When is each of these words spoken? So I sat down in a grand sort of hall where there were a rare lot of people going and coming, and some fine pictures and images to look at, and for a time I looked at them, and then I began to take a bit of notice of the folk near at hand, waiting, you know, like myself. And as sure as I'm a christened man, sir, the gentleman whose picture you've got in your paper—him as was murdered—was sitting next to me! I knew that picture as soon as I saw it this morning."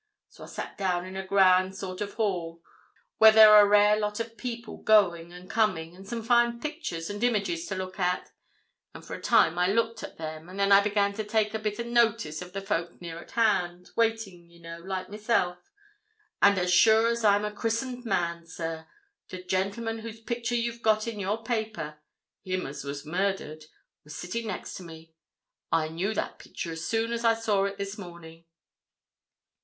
So 0.29 0.43
I 0.43 0.47
sat 0.47 0.79
down 0.79 1.05
in 1.05 1.15
a 1.15 1.23
grand 1.27 1.75
sort 1.77 2.01
of 2.01 2.15
hall 2.15 2.63
where 3.19 3.31
there 3.31 3.49
were 3.51 3.59
a 3.59 3.67
rare 3.67 3.95
lot 3.99 4.19
of 4.19 4.35
people 4.35 4.77
going 4.81 5.31
and 5.31 5.47
coming, 5.47 5.95
and 5.95 6.07
some 6.07 6.23
fine 6.23 6.59
pictures 6.59 7.11
and 7.11 7.23
images 7.23 7.67
to 7.67 7.75
look 7.75 7.99
at, 7.99 8.31
and 8.95 9.05
for 9.05 9.13
a 9.13 9.21
time 9.21 9.59
I 9.59 9.67
looked 9.67 10.01
at 10.01 10.17
them, 10.17 10.49
and 10.49 10.59
then 10.59 10.71
I 10.71 10.81
began 10.81 11.13
to 11.13 11.23
take 11.23 11.53
a 11.53 11.59
bit 11.59 11.77
of 11.77 11.85
notice 11.85 12.41
of 12.41 12.53
the 12.53 12.61
folk 12.61 12.99
near 12.99 13.19
at 13.19 13.29
hand, 13.37 13.91
waiting, 13.95 14.49
you 14.49 14.59
know, 14.59 14.79
like 14.79 15.07
myself. 15.11 15.59
And 16.41 16.57
as 16.57 16.73
sure 16.73 17.05
as 17.07 17.23
I'm 17.23 17.45
a 17.45 17.51
christened 17.51 18.03
man, 18.03 18.47
sir, 18.47 18.87
the 19.29 19.43
gentleman 19.43 19.99
whose 19.99 20.19
picture 20.19 20.55
you've 20.55 20.81
got 20.81 21.07
in 21.07 21.19
your 21.19 21.43
paper—him 21.43 22.65
as 22.65 22.83
was 22.83 23.05
murdered—was 23.05 24.15
sitting 24.15 24.47
next 24.47 24.73
to 24.77 24.83
me! 24.83 25.13
I 25.71 25.89
knew 25.89 26.15
that 26.15 26.39
picture 26.39 26.71
as 26.71 26.87
soon 26.87 27.13
as 27.13 27.23
I 27.23 27.35
saw 27.35 27.65
it 27.65 27.77
this 27.77 27.99
morning." 27.99 28.45